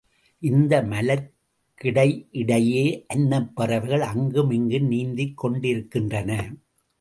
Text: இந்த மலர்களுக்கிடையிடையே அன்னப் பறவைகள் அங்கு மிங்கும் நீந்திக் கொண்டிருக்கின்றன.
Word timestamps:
இந்த 0.41 0.83
மலர்களுக்கிடையிடையே 0.83 3.03
அன்னப் 3.07 3.55
பறவைகள் 3.55 4.01
அங்கு 4.01 4.51
மிங்கும் 4.51 4.87
நீந்திக் 4.87 5.37
கொண்டிருக்கின்றன. 5.37 6.53